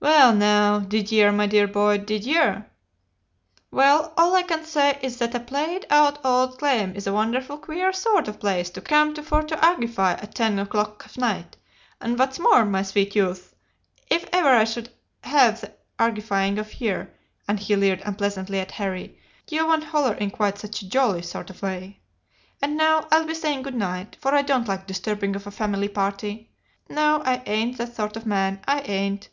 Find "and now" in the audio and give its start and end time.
22.60-23.06